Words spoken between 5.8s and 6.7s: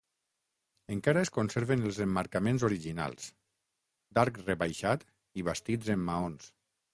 en maons.